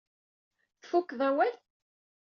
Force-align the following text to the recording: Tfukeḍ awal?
Tfukeḍ 0.81 1.19
awal? 1.29 1.53